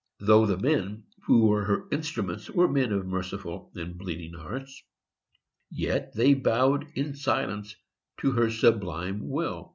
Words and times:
Though 0.19 0.47
the 0.47 0.57
men 0.57 1.03
who 1.27 1.45
were 1.45 1.63
her 1.65 1.87
instruments 1.91 2.49
were 2.49 2.67
men 2.67 2.91
of 2.91 3.05
merciful 3.05 3.71
and 3.75 3.99
bleeding 3.99 4.33
hearts, 4.33 4.81
yet 5.69 6.15
they 6.15 6.33
bowed 6.33 6.87
in 6.95 7.13
silence 7.13 7.75
to 8.21 8.31
her 8.31 8.49
sublime 8.49 9.29
will. 9.29 9.69